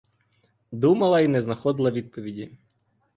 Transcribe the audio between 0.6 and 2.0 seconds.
Думала й не знаходила